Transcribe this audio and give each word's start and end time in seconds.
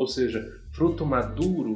Ou 0.00 0.06
seja, 0.06 0.42
fruto 0.72 1.04
maduro 1.04 1.74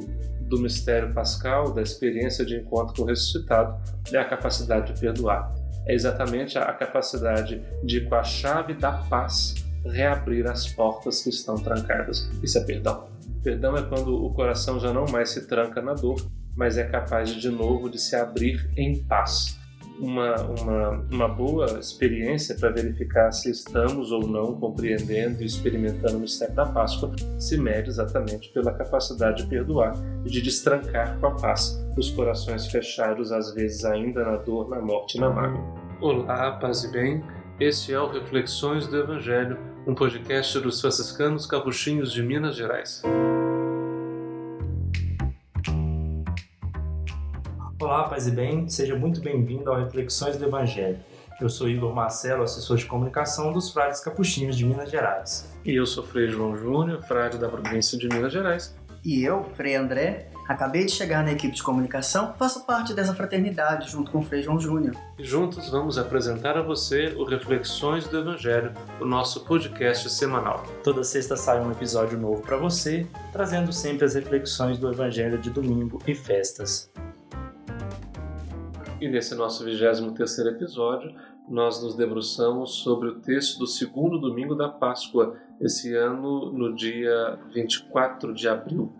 do 0.48 0.58
mistério 0.58 1.12
pascal, 1.12 1.74
da 1.74 1.82
experiência 1.82 2.43
de 2.43 2.56
encontro 2.56 2.94
com 2.94 3.02
o 3.02 3.04
ressuscitado, 3.04 3.78
é 4.11 4.16
a 4.16 4.24
capacidade 4.24 4.95
de 4.95 4.98
perdoar. 4.98 5.54
É 5.86 5.93
exatamente 5.93 6.56
a 6.56 6.72
capacidade 6.72 7.62
de, 7.84 8.00
com 8.00 8.14
a 8.14 8.24
chave 8.24 8.72
da 8.72 8.92
paz, 8.92 9.56
reabrir 9.84 10.46
as 10.46 10.66
portas 10.66 11.22
que 11.22 11.29
estão 11.29 11.56
trancadas. 11.56 12.30
Isso 12.42 12.56
é 12.56 12.64
perdão. 12.64 13.10
Perdão 13.42 13.77
é 13.77 13.82
quando 13.82 14.25
o 14.25 14.32
coração 14.32 14.80
já 14.80 14.91
não 14.91 15.04
mais 15.04 15.29
se 15.29 15.46
tranca 15.46 15.82
na 15.82 15.93
dor, 15.93 16.16
mas 16.56 16.79
é 16.79 16.84
capaz 16.84 17.29
de, 17.29 17.38
de 17.38 17.50
novo 17.50 17.91
de 17.91 18.00
se 18.00 18.16
abrir 18.16 18.72
em 18.75 19.04
paz 19.04 19.62
uma, 19.98 20.36
uma, 20.42 20.90
uma 21.10 21.29
boa 21.29 21.79
experiência 21.79 22.54
para 22.56 22.70
verificar 22.70 23.30
se 23.32 23.50
estamos 23.50 24.10
ou 24.10 24.27
não 24.27 24.54
compreendendo 24.54 25.42
e 25.42 25.46
experimentando 25.46 26.16
o 26.16 26.20
mistério 26.20 26.54
da 26.54 26.66
Páscoa 26.66 27.14
se 27.38 27.56
mede 27.56 27.88
exatamente 27.88 28.48
pela 28.50 28.72
capacidade 28.72 29.42
de 29.42 29.48
perdoar 29.48 29.95
e 30.24 30.30
de 30.30 30.42
destrancar 30.42 31.19
com 31.19 31.27
a 31.27 31.34
paz 31.36 31.80
os 31.96 32.10
corações 32.10 32.66
fechados, 32.66 33.30
às 33.30 33.55
vezes 33.55 33.84
ainda 33.84 34.24
na 34.24 34.36
dor, 34.36 34.69
na 34.69 34.80
morte 34.80 35.16
e 35.16 35.20
na 35.20 35.30
mágoa. 35.30 35.62
Olá, 36.00 36.52
paz 36.52 36.84
e 36.84 36.91
bem. 36.91 37.22
Este 37.61 37.92
é 37.92 38.00
o 38.00 38.11
Reflexões 38.11 38.88
do 38.88 38.97
Evangelho, 38.97 39.56
um 39.86 39.95
podcast 39.95 40.58
dos 40.58 40.80
franciscanos 40.80 41.47
capuchinhos 41.47 42.12
de 42.12 42.20
Minas 42.20 42.56
Gerais. 42.56 43.00
Olá, 47.95 48.09
paz 48.09 48.27
e 48.27 48.33
bem, 48.33 48.69
seja 48.69 48.97
muito 48.97 49.21
bem-vindo 49.21 49.71
ao 49.71 49.79
Reflexões 49.79 50.37
do 50.37 50.45
Evangelho. 50.45 50.98
Eu 51.41 51.48
sou 51.48 51.69
Igor 51.69 51.95
Marcelo, 51.95 52.43
assessor 52.43 52.77
de 52.77 52.87
comunicação 52.87 53.53
dos 53.53 53.70
Frades 53.70 54.01
Capuchinhos 54.01 54.57
de 54.57 54.67
Minas 54.67 54.91
Gerais. 54.91 55.48
E 55.65 55.77
eu 55.77 55.87
sou 55.87 56.03
Frei 56.03 56.27
João 56.27 56.57
Júnior, 56.57 57.05
frade 57.05 57.39
da 57.39 57.48
província 57.48 57.97
de 57.97 58.09
Minas 58.09 58.33
Gerais. 58.33 58.77
E 59.05 59.23
eu, 59.23 59.45
Frei 59.55 59.77
André, 59.77 60.27
acabei 60.48 60.84
de 60.84 60.91
chegar 60.91 61.23
na 61.23 61.30
equipe 61.30 61.55
de 61.55 61.62
comunicação, 61.62 62.34
faço 62.36 62.67
parte 62.67 62.92
dessa 62.92 63.14
fraternidade 63.14 63.89
junto 63.89 64.11
com 64.11 64.19
o 64.19 64.25
Frei 64.25 64.42
João 64.42 64.58
Júnior. 64.58 64.97
E 65.17 65.23
juntos 65.23 65.70
vamos 65.70 65.97
apresentar 65.97 66.56
a 66.58 66.62
você 66.62 67.14
o 67.17 67.23
Reflexões 67.23 68.08
do 68.08 68.19
Evangelho, 68.19 68.73
o 69.01 69.05
nosso 69.05 69.45
podcast 69.45 70.11
semanal. 70.11 70.64
Toda 70.83 71.05
sexta 71.05 71.36
sai 71.36 71.61
um 71.61 71.70
episódio 71.70 72.19
novo 72.19 72.42
para 72.42 72.56
você, 72.56 73.06
trazendo 73.33 73.73
sempre 73.73 74.05
as 74.05 74.17
reflexões 74.17 74.79
do 74.79 74.91
Evangelho 74.91 75.39
de 75.39 75.48
domingo 75.48 76.03
e 76.08 76.12
festas. 76.12 76.91
E 79.00 79.09
nesse 79.09 79.34
nosso 79.34 79.64
23 79.64 80.39
episódio, 80.47 81.14
nós 81.48 81.83
nos 81.83 81.97
debruçamos 81.97 82.77
sobre 82.77 83.09
o 83.09 83.20
texto 83.20 83.59
do 83.59 83.67
segundo 83.67 84.19
domingo 84.19 84.55
da 84.55 84.69
Páscoa, 84.69 85.36
esse 85.61 85.95
ano 85.95 86.53
no 86.53 86.75
dia 86.75 87.39
24 87.53 88.33
de 88.33 88.48
abril. 88.48 88.95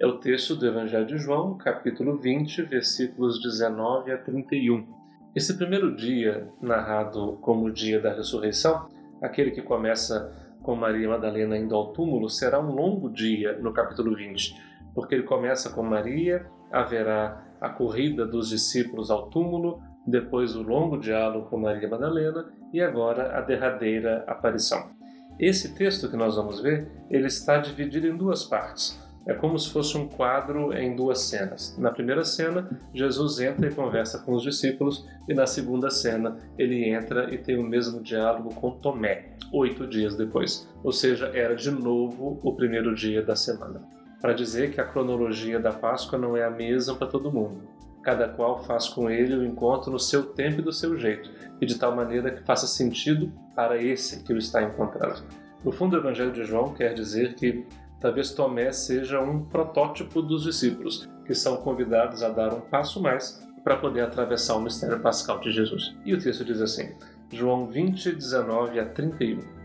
É 0.00 0.06
o 0.06 0.18
texto 0.18 0.54
do 0.54 0.66
Evangelho 0.66 1.04
de 1.04 1.18
João, 1.18 1.58
capítulo 1.58 2.16
20, 2.16 2.62
versículos 2.62 3.42
19 3.42 4.12
a 4.12 4.18
31. 4.18 4.86
Esse 5.34 5.56
primeiro 5.56 5.94
dia, 5.94 6.48
narrado 6.62 7.38
como 7.42 7.66
o 7.66 7.72
dia 7.72 8.00
da 8.00 8.14
ressurreição, 8.14 8.88
aquele 9.20 9.50
que 9.50 9.62
começa 9.62 10.32
com 10.62 10.74
Maria 10.74 11.08
Madalena 11.08 11.58
indo 11.58 11.74
ao 11.74 11.92
túmulo, 11.92 12.30
será 12.30 12.60
um 12.60 12.72
longo 12.72 13.10
dia 13.10 13.58
no 13.58 13.72
capítulo 13.72 14.14
20, 14.14 14.54
porque 14.94 15.14
ele 15.14 15.24
começa 15.24 15.70
com 15.70 15.82
Maria, 15.82 16.46
haverá 16.70 17.49
a 17.60 17.68
corrida 17.68 18.26
dos 18.26 18.48
discípulos 18.48 19.10
ao 19.10 19.28
túmulo, 19.28 19.82
depois 20.06 20.56
o 20.56 20.62
longo 20.62 20.98
diálogo 20.98 21.48
com 21.48 21.58
Maria 21.58 21.88
Madalena 21.88 22.46
e 22.72 22.80
agora 22.80 23.36
a 23.36 23.40
derradeira 23.40 24.24
aparição. 24.26 24.90
Esse 25.38 25.74
texto 25.74 26.08
que 26.08 26.16
nós 26.16 26.36
vamos 26.36 26.60
ver, 26.60 26.90
ele 27.10 27.26
está 27.26 27.58
dividido 27.58 28.06
em 28.06 28.16
duas 28.16 28.44
partes. 28.44 28.98
É 29.26 29.34
como 29.34 29.58
se 29.58 29.70
fosse 29.70 29.96
um 29.96 30.08
quadro 30.08 30.72
em 30.72 30.96
duas 30.96 31.20
cenas. 31.20 31.76
Na 31.78 31.90
primeira 31.90 32.24
cena, 32.24 32.68
Jesus 32.94 33.38
entra 33.38 33.68
e 33.68 33.74
conversa 33.74 34.18
com 34.18 34.32
os 34.32 34.42
discípulos, 34.42 35.06
e 35.28 35.34
na 35.34 35.46
segunda 35.46 35.90
cena, 35.90 36.38
ele 36.58 36.88
entra 36.88 37.32
e 37.32 37.38
tem 37.38 37.58
o 37.58 37.62
mesmo 37.62 38.02
diálogo 38.02 38.54
com 38.54 38.70
Tomé, 38.70 39.36
oito 39.52 39.86
dias 39.86 40.16
depois. 40.16 40.68
Ou 40.82 40.92
seja, 40.92 41.30
era 41.34 41.54
de 41.54 41.70
novo 41.70 42.40
o 42.42 42.54
primeiro 42.54 42.94
dia 42.94 43.22
da 43.22 43.36
semana 43.36 43.99
para 44.20 44.32
dizer 44.32 44.72
que 44.72 44.80
a 44.80 44.86
cronologia 44.86 45.58
da 45.58 45.72
Páscoa 45.72 46.18
não 46.18 46.36
é 46.36 46.44
a 46.44 46.50
mesma 46.50 46.94
para 46.94 47.06
todo 47.06 47.32
mundo. 47.32 47.62
Cada 48.02 48.28
qual 48.28 48.62
faz 48.64 48.88
com 48.88 49.10
ele 49.10 49.34
o 49.34 49.44
encontro 49.44 49.90
no 49.90 49.98
seu 49.98 50.24
tempo 50.24 50.60
e 50.60 50.62
do 50.62 50.72
seu 50.72 50.96
jeito, 50.96 51.30
e 51.60 51.66
de 51.66 51.78
tal 51.78 51.94
maneira 51.94 52.30
que 52.30 52.42
faça 52.42 52.66
sentido 52.66 53.32
para 53.54 53.82
esse 53.82 54.22
que 54.22 54.32
o 54.32 54.38
está 54.38 54.62
encontrando. 54.62 55.22
No 55.64 55.72
fundo, 55.72 55.96
o 55.96 56.00
Evangelho 56.00 56.32
de 56.32 56.44
João 56.44 56.72
quer 56.72 56.94
dizer 56.94 57.34
que 57.34 57.66
talvez 58.00 58.30
Tomé 58.32 58.72
seja 58.72 59.20
um 59.20 59.44
protótipo 59.44 60.22
dos 60.22 60.44
discípulos, 60.44 61.08
que 61.26 61.34
são 61.34 61.58
convidados 61.58 62.22
a 62.22 62.30
dar 62.30 62.54
um 62.54 62.60
passo 62.60 63.00
mais 63.00 63.46
para 63.62 63.76
poder 63.76 64.00
atravessar 64.00 64.56
o 64.56 64.62
mistério 64.62 65.00
pascal 65.00 65.38
de 65.40 65.52
Jesus. 65.52 65.94
E 66.04 66.14
o 66.14 66.18
texto 66.18 66.44
diz 66.44 66.62
assim, 66.62 66.94
João 67.30 67.66
20, 67.66 68.12
19 68.12 68.80
a 68.80 68.86
31. 68.86 69.59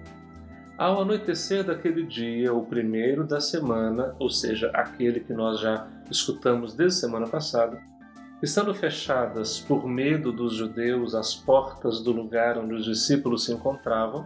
Ao 0.78 1.02
anoitecer 1.02 1.63
daquele 1.63 2.03
dia, 2.03 2.53
o 2.53 2.66
primeiro 2.66 3.25
da 3.25 3.40
semana, 3.40 4.13
ou 4.19 4.30
seja, 4.30 4.69
aquele 4.74 5.22
que 5.22 5.31
nós 5.31 5.62
já 5.62 5.88
escutamos 6.12 6.74
desde 6.74 7.00
semana 7.00 7.28
passada, 7.28 7.81
estando 8.44 8.75
fechadas 8.75 9.58
por 9.58 9.88
medo 9.88 10.34
dos 10.34 10.53
judeus 10.53 11.16
as 11.16 11.34
portas 11.34 12.02
do 12.02 12.12
lugar 12.12 12.58
onde 12.58 12.74
os 12.74 12.84
discípulos 12.84 13.46
se 13.46 13.53
encontravam, 13.53 14.25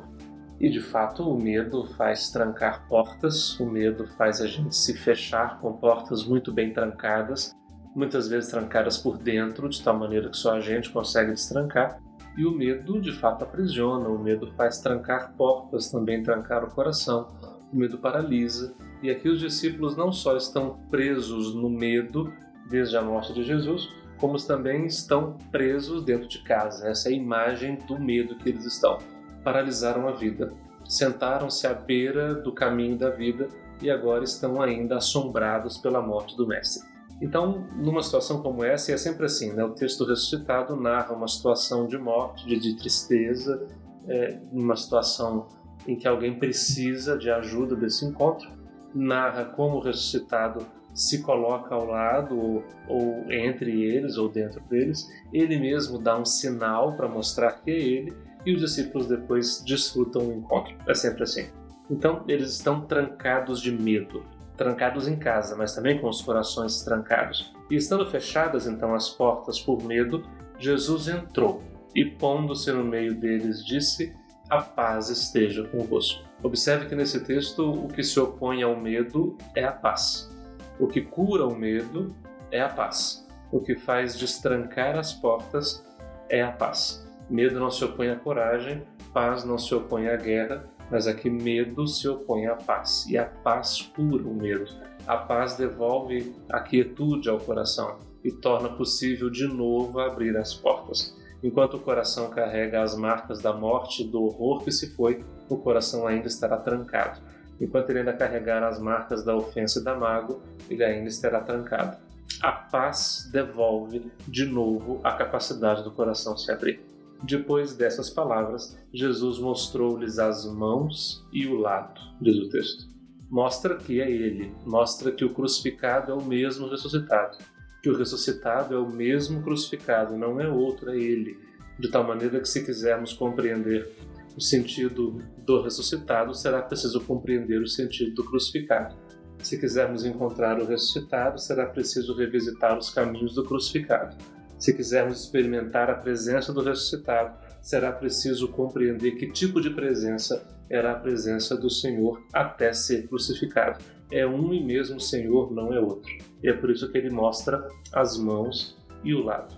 e 0.59 0.71
de 0.71 0.81
fato 0.81 1.23
o 1.23 1.39
medo 1.39 1.85
faz 1.95 2.31
trancar 2.31 2.87
portas, 2.87 3.59
o 3.59 3.65
medo 3.67 4.07
faz 4.17 4.41
a 4.41 4.47
gente 4.47 4.75
se 4.75 4.97
fechar 4.97 5.59
com 5.59 5.73
portas 5.73 6.25
muito 6.25 6.51
bem 6.51 6.73
trancadas, 6.73 7.55
muitas 7.95 8.27
vezes 8.27 8.49
trancadas 8.49 8.97
por 8.97 9.19
dentro, 9.19 9.69
de 9.69 9.83
tal 9.83 9.99
maneira 9.99 10.29
que 10.29 10.37
só 10.37 10.55
a 10.55 10.59
gente 10.59 10.89
consegue 10.89 11.31
destrancar. 11.31 12.01
E 12.37 12.45
o 12.45 12.51
medo 12.51 13.01
de 13.01 13.11
fato 13.11 13.43
aprisiona, 13.43 14.07
o 14.07 14.17
medo 14.17 14.47
faz 14.51 14.79
trancar 14.79 15.33
portas, 15.35 15.91
também 15.91 16.23
trancar 16.23 16.63
o 16.63 16.73
coração, 16.73 17.27
o 17.71 17.75
medo 17.75 17.97
paralisa. 17.97 18.73
E 19.01 19.09
aqui 19.09 19.29
os 19.29 19.39
discípulos 19.39 19.95
não 19.95 20.11
só 20.11 20.35
estão 20.37 20.79
presos 20.89 21.53
no 21.53 21.69
medo 21.69 22.31
desde 22.69 22.97
a 22.97 23.01
morte 23.01 23.33
de 23.33 23.43
Jesus, 23.43 23.89
como 24.17 24.37
também 24.37 24.85
estão 24.85 25.37
presos 25.51 26.03
dentro 26.03 26.27
de 26.27 26.43
casa. 26.43 26.87
Essa 26.87 27.09
é 27.09 27.13
a 27.13 27.15
imagem 27.15 27.77
do 27.87 27.99
medo 27.99 28.35
que 28.35 28.49
eles 28.49 28.65
estão. 28.65 28.97
Paralisaram 29.43 30.07
a 30.07 30.11
vida, 30.11 30.53
sentaram-se 30.83 31.65
à 31.65 31.73
beira 31.73 32.35
do 32.35 32.51
caminho 32.51 32.97
da 32.97 33.09
vida 33.09 33.47
e 33.81 33.89
agora 33.89 34.23
estão 34.23 34.61
ainda 34.61 34.97
assombrados 34.97 35.77
pela 35.77 36.01
morte 36.01 36.35
do 36.35 36.45
Mestre. 36.45 36.88
Então, 37.21 37.67
numa 37.75 38.01
situação 38.01 38.41
como 38.41 38.63
essa, 38.63 38.91
e 38.91 38.93
é 38.93 38.97
sempre 38.97 39.25
assim, 39.25 39.51
né? 39.51 39.63
o 39.63 39.71
texto 39.71 40.05
ressuscitado 40.05 40.75
narra 40.75 41.13
uma 41.13 41.27
situação 41.27 41.85
de 41.85 41.97
morte, 41.97 42.45
de, 42.47 42.57
de 42.57 42.77
tristeza, 42.77 43.67
é, 44.07 44.39
uma 44.51 44.75
situação 44.75 45.47
em 45.85 45.95
que 45.95 46.07
alguém 46.07 46.37
precisa 46.39 47.17
de 47.17 47.29
ajuda 47.29 47.75
desse 47.75 48.05
encontro, 48.05 48.49
narra 48.93 49.45
como 49.45 49.77
o 49.77 49.81
ressuscitado 49.81 50.65
se 50.93 51.21
coloca 51.21 51.75
ao 51.75 51.85
lado, 51.85 52.37
ou, 52.37 52.63
ou 52.87 53.31
entre 53.31 53.83
eles, 53.83 54.17
ou 54.17 54.29
dentro 54.29 54.61
deles, 54.61 55.07
ele 55.31 55.59
mesmo 55.59 55.99
dá 55.99 56.17
um 56.17 56.25
sinal 56.25 56.95
para 56.95 57.07
mostrar 57.07 57.51
que 57.61 57.71
é 57.71 57.77
ele, 57.77 58.13
e 58.45 58.53
os 58.53 58.61
discípulos 58.61 59.07
depois 59.07 59.61
desfrutam 59.65 60.27
o 60.27 60.33
encontro. 60.33 60.75
É 60.87 60.93
sempre 60.93 61.23
assim. 61.23 61.47
Então, 61.89 62.23
eles 62.27 62.51
estão 62.51 62.81
trancados 62.81 63.61
de 63.61 63.71
medo 63.71 64.23
trancados 64.59 65.07
em 65.07 65.15
casa, 65.15 65.55
mas 65.55 65.73
também 65.73 65.99
com 65.99 66.09
os 66.09 66.21
corações 66.21 66.81
trancados. 66.81 67.53
E 67.71 67.75
estando 67.77 68.05
fechadas 68.05 68.67
então 68.67 68.93
as 68.93 69.09
portas 69.09 69.57
por 69.57 69.81
medo, 69.81 70.21
Jesus 70.59 71.07
entrou 71.07 71.63
e, 71.95 72.03
pondo-se 72.03 72.69
no 72.73 72.83
meio 72.83 73.15
deles, 73.15 73.65
disse: 73.65 74.13
A 74.49 74.61
paz 74.61 75.09
esteja 75.09 75.63
convosco. 75.63 76.27
Observe 76.43 76.87
que 76.87 76.95
nesse 76.95 77.23
texto 77.23 77.71
o 77.71 77.87
que 77.87 78.03
se 78.03 78.19
opõe 78.19 78.61
ao 78.61 78.75
medo 78.75 79.37
é 79.55 79.63
a 79.63 79.71
paz. 79.71 80.29
O 80.77 80.87
que 80.87 81.01
cura 81.01 81.47
o 81.47 81.55
medo 81.55 82.13
é 82.51 82.61
a 82.61 82.67
paz. 82.67 83.25
O 83.53 83.61
que 83.61 83.75
faz 83.75 84.17
destrancar 84.17 84.97
as 84.97 85.13
portas 85.13 85.85
é 86.29 86.43
a 86.43 86.51
paz. 86.51 87.07
Medo 87.29 87.59
não 87.59 87.71
se 87.71 87.83
opõe 87.85 88.09
à 88.09 88.15
coragem, 88.17 88.83
paz 89.13 89.45
não 89.45 89.57
se 89.57 89.73
opõe 89.73 90.09
à 90.09 90.17
guerra, 90.17 90.65
mas 90.91 91.07
aqui 91.07 91.29
medo 91.29 91.87
se 91.87 92.07
opõe 92.07 92.47
à 92.47 92.55
paz, 92.55 93.05
e 93.07 93.17
a 93.17 93.25
paz 93.25 93.81
cura 93.95 94.23
o 94.23 94.33
medo. 94.33 94.71
A 95.07 95.17
paz 95.17 95.55
devolve 95.55 96.35
a 96.49 96.59
quietude 96.59 97.29
ao 97.29 97.39
coração 97.39 97.97
e 98.23 98.31
torna 98.31 98.69
possível 98.69 99.29
de 99.29 99.47
novo 99.47 99.99
abrir 99.99 100.35
as 100.37 100.53
portas. 100.53 101.17
Enquanto 101.41 101.77
o 101.77 101.79
coração 101.79 102.29
carrega 102.29 102.81
as 102.81 102.95
marcas 102.95 103.41
da 103.41 103.53
morte 103.53 104.03
e 104.03 104.07
do 104.07 104.23
horror 104.23 104.63
que 104.63 104.71
se 104.71 104.93
foi, 104.95 105.23
o 105.47 105.57
coração 105.57 106.05
ainda 106.05 106.27
estará 106.27 106.57
trancado. 106.57 107.21
Enquanto 107.61 107.89
ele 107.89 107.99
ainda 107.99 108.13
carregar 108.13 108.63
as 108.63 108.79
marcas 108.79 109.23
da 109.23 109.35
ofensa 109.35 109.79
e 109.79 109.83
da 109.83 109.95
mágoa, 109.95 110.39
ele 110.69 110.83
ainda 110.83 111.09
estará 111.09 111.41
trancado. 111.41 111.97
A 112.41 112.51
paz 112.51 113.29
devolve 113.31 114.11
de 114.27 114.45
novo 114.45 114.99
a 115.03 115.13
capacidade 115.13 115.83
do 115.83 115.91
coração 115.91 116.37
se 116.37 116.51
abrir. 116.51 116.81
Depois 117.23 117.75
dessas 117.75 118.09
palavras, 118.09 118.77
Jesus 118.93 119.39
mostrou-lhes 119.39 120.19
as 120.19 120.45
mãos 120.45 121.25
e 121.33 121.45
o 121.47 121.55
lado, 121.55 121.99
diz 122.21 122.37
o 122.37 122.49
texto. 122.49 122.87
mostra 123.29 123.75
que 123.75 124.01
é 124.01 124.09
ele, 124.09 124.51
mostra 124.65 125.11
que 125.11 125.23
o 125.23 125.33
crucificado 125.33 126.11
é 126.11 126.15
o 126.15 126.23
mesmo 126.23 126.67
ressuscitado, 126.67 127.37
que 127.83 127.89
o 127.89 127.95
ressuscitado 127.95 128.73
é 128.73 128.77
o 128.77 128.89
mesmo 128.89 129.43
crucificado, 129.43 130.17
não 130.17 130.41
é 130.41 130.47
outro, 130.47 130.89
é 130.89 130.97
ele. 130.97 131.37
De 131.77 131.89
tal 131.91 132.03
maneira 132.03 132.39
que, 132.39 132.47
se 132.47 132.65
quisermos 132.65 133.13
compreender 133.13 133.89
o 134.35 134.41
sentido 134.41 135.21
do 135.45 135.61
ressuscitado, 135.61 136.33
será 136.33 136.61
preciso 136.61 137.01
compreender 137.01 137.61
o 137.61 137.67
sentido 137.67 138.15
do 138.15 138.23
crucificado. 138.23 138.95
Se 139.43 139.57
quisermos 139.57 140.03
encontrar 140.03 140.59
o 140.59 140.65
ressuscitado, 140.65 141.39
será 141.39 141.65
preciso 141.65 142.15
revisitar 142.15 142.77
os 142.77 142.89
caminhos 142.89 143.35
do 143.35 143.43
crucificado. 143.43 144.17
Se 144.59 144.73
quisermos 144.73 145.21
experimentar 145.21 145.89
a 145.89 145.95
presença 145.95 146.51
do 146.51 146.61
ressuscitado, 146.61 147.37
será 147.61 147.93
preciso 147.93 148.49
compreender 148.49 149.11
que 149.11 149.31
tipo 149.31 149.61
de 149.61 149.69
presença 149.69 150.45
era 150.69 150.91
a 150.91 150.95
presença 150.95 151.55
do 151.55 151.69
Senhor 151.69 152.21
até 152.33 152.73
ser 152.73 153.07
crucificado. 153.07 153.83
É 154.11 154.27
um 154.27 154.53
e 154.53 154.63
mesmo 154.63 154.99
Senhor, 154.99 155.51
não 155.53 155.73
é 155.73 155.79
outro. 155.79 156.11
E 156.43 156.49
é 156.49 156.53
por 156.53 156.69
isso 156.69 156.91
que 156.91 156.97
ele 156.97 157.09
mostra 157.09 157.67
as 157.93 158.17
mãos 158.17 158.77
e 159.03 159.13
o 159.13 159.23
lado. 159.23 159.55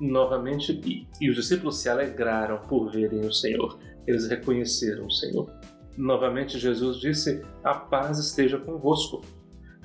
Novamente, 0.00 0.72
e, 0.84 1.06
e 1.20 1.30
os 1.30 1.36
discípulos 1.36 1.78
se 1.78 1.88
alegraram 1.88 2.58
por 2.66 2.90
verem 2.90 3.20
o 3.20 3.32
Senhor. 3.32 3.78
Eles 4.06 4.26
reconheceram 4.26 5.06
o 5.06 5.10
Senhor. 5.10 5.48
Novamente, 5.96 6.58
Jesus 6.58 6.98
disse: 6.98 7.42
A 7.62 7.74
paz 7.74 8.18
esteja 8.18 8.58
convosco. 8.58 9.20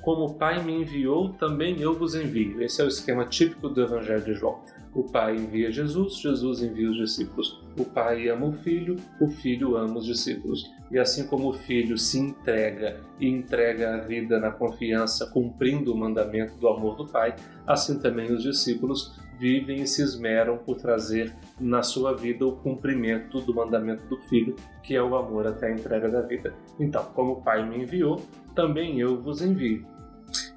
Como 0.07 0.23
o 0.23 0.33
Pai 0.35 0.63
me 0.63 0.71
enviou, 0.71 1.33
também 1.33 1.81
eu 1.81 1.93
vos 1.93 2.15
envio. 2.15 2.61
Esse 2.61 2.81
é 2.81 2.85
o 2.85 2.87
esquema 2.87 3.25
típico 3.25 3.67
do 3.67 3.81
Evangelho 3.81 4.23
de 4.23 4.35
João. 4.35 4.61
O 4.95 5.03
Pai 5.03 5.35
envia 5.35 5.69
Jesus, 5.69 6.19
Jesus 6.19 6.63
envia 6.63 6.89
os 6.89 6.95
discípulos. 6.95 7.61
O 7.77 7.83
Pai 7.83 8.29
ama 8.29 8.45
o 8.45 8.53
Filho, 8.53 8.95
o 9.19 9.27
Filho 9.27 9.75
ama 9.75 9.97
os 9.97 10.05
discípulos. 10.05 10.71
E 10.89 10.97
assim 10.97 11.27
como 11.27 11.49
o 11.49 11.53
Filho 11.53 11.97
se 11.97 12.17
entrega 12.17 13.01
e 13.19 13.27
entrega 13.27 13.95
a 13.95 13.97
vida 13.97 14.39
na 14.39 14.49
confiança, 14.49 15.27
cumprindo 15.27 15.93
o 15.93 15.97
mandamento 15.97 16.55
do 16.55 16.69
amor 16.69 16.95
do 16.95 17.05
Pai, 17.05 17.35
assim 17.67 17.99
também 17.99 18.31
os 18.31 18.43
discípulos 18.43 19.13
vivem 19.37 19.81
e 19.81 19.87
se 19.87 20.01
esmeram 20.01 20.57
por 20.57 20.77
trazer 20.77 21.35
na 21.59 21.83
sua 21.83 22.13
vida 22.13 22.47
o 22.47 22.53
cumprimento 22.53 23.41
do 23.41 23.53
mandamento 23.53 24.07
do 24.07 24.17
Filho, 24.29 24.55
que 24.81 24.95
é 24.95 25.03
o 25.03 25.17
amor 25.17 25.45
até 25.45 25.67
a 25.67 25.73
entrega 25.73 26.07
da 26.07 26.21
vida. 26.21 26.53
Então, 26.79 27.03
como 27.13 27.33
o 27.33 27.41
Pai 27.41 27.67
me 27.67 27.83
enviou, 27.83 28.21
também 28.55 29.01
eu 29.01 29.21
vos 29.21 29.41
envio. 29.41 29.96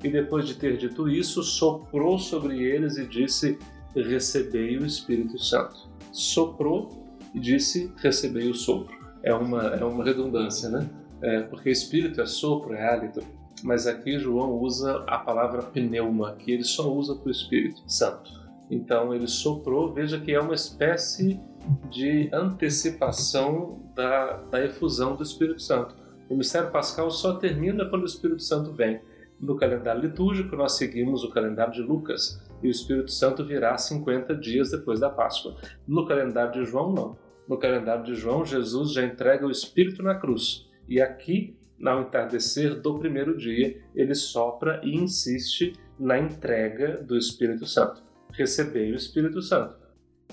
E 0.02 0.08
depois 0.08 0.46
de 0.46 0.55
ter 0.55 0.76
dito 0.76 1.08
isso, 1.08 1.43
soprou 1.43 2.19
sobre 2.19 2.62
eles 2.62 2.96
e 2.96 3.06
disse: 3.06 3.58
Recebei 3.94 4.78
o 4.78 4.87
Espírito 4.87 5.38
Santo. 5.38 5.88
Soprou 6.12 6.88
e 7.34 7.40
disse: 7.40 7.93
Recebei 7.96 8.49
o 8.49 8.55
sopro. 8.55 8.99
É 9.22 9.34
uma, 9.34 9.62
é 9.75 9.84
uma 9.84 10.05
redundância, 10.05 10.69
né? 10.69 10.88
É, 11.22 11.40
porque 11.43 11.69
espírito 11.69 12.20
é 12.20 12.26
sopro, 12.26 12.72
é 12.72 12.88
hálito. 12.88 13.22
Mas 13.62 13.87
aqui 13.87 14.19
João 14.19 14.58
usa 14.58 15.05
a 15.06 15.19
palavra 15.19 15.62
pneuma, 15.62 16.34
que 16.37 16.50
ele 16.50 16.64
só 16.64 16.90
usa 16.90 17.14
para 17.14 17.28
o 17.28 17.31
Espírito 17.31 17.82
Santo. 17.87 18.40
Então 18.70 19.14
ele 19.14 19.26
soprou, 19.26 19.93
veja 19.93 20.19
que 20.19 20.32
é 20.32 20.40
uma 20.40 20.55
espécie 20.55 21.38
de 21.90 22.31
antecipação 22.32 23.81
da, 23.94 24.37
da 24.50 24.64
efusão 24.64 25.14
do 25.14 25.22
Espírito 25.22 25.61
Santo. 25.61 25.94
O 26.28 26.37
mistério 26.37 26.70
pascal 26.70 27.11
só 27.11 27.34
termina 27.34 27.84
quando 27.84 28.02
o 28.02 28.06
Espírito 28.06 28.43
Santo 28.43 28.72
vem. 28.72 29.00
No 29.41 29.57
calendário 29.57 30.03
litúrgico, 30.03 30.55
nós 30.55 30.77
seguimos 30.77 31.25
o 31.25 31.31
calendário 31.31 31.73
de 31.73 31.83
Lucas, 31.83 32.41
e 32.63 32.69
o 32.69 32.71
Espírito 32.71 33.11
Santo 33.11 33.45
virá 33.45 33.77
50 33.77 34.35
dias 34.37 34.71
depois 34.71 35.01
da 35.01 35.09
Páscoa. 35.09 35.57
No 35.89 36.07
calendário 36.07 36.53
de 36.53 36.71
João, 36.71 36.93
não. 36.93 37.17
No 37.49 37.57
calendário 37.57 38.05
de 38.05 38.15
João, 38.15 38.45
Jesus 38.45 38.93
já 38.93 39.03
entrega 39.03 39.47
o 39.47 39.51
Espírito 39.51 40.03
na 40.03 40.15
cruz. 40.15 40.69
E 40.87 41.01
aqui, 41.01 41.57
ao 41.85 42.03
entardecer 42.03 42.79
do 42.81 42.99
primeiro 42.99 43.37
dia, 43.37 43.81
ele 43.95 44.15
sopra 44.15 44.81
e 44.85 44.95
insiste 44.95 45.73
na 45.99 46.19
entrega 46.19 47.03
do 47.03 47.17
Espírito 47.17 47.65
Santo 47.65 48.11
recebei 48.33 48.93
o 48.93 48.97
Espírito 48.97 49.43
Santo. 49.43 49.77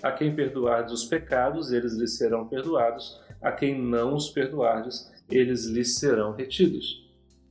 A 0.01 0.11
quem 0.11 0.35
perdoardes 0.35 0.93
os 0.93 1.05
pecados, 1.05 1.71
eles 1.71 1.93
lhes 1.93 2.17
serão 2.17 2.47
perdoados, 2.47 3.19
a 3.41 3.51
quem 3.51 3.81
não 3.81 4.13
os 4.15 4.29
perdoardes, 4.29 5.11
eles 5.29 5.65
lhes 5.65 5.95
serão 5.95 6.33
retidos. 6.33 7.06